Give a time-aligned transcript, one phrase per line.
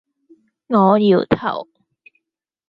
[0.65, 1.67] 我搖頭